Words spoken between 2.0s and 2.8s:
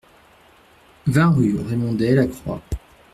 Lacroix